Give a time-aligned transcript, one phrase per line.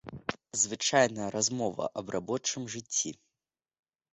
[0.61, 3.11] Звычайная размова аб рабочым жыцці.